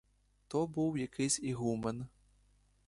То 0.47 0.67
був 0.67 0.97
якийсь 0.97 1.39
ігумен. 1.43 2.07